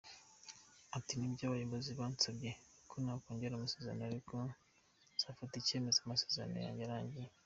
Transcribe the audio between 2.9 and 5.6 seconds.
nakongera amasezerano ariko nzafata